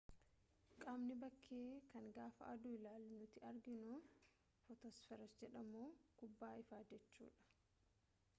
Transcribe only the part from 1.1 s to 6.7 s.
bakkee kan gaafa aduu ilaalu nuti arginu footosfeer jedhamu kubbaa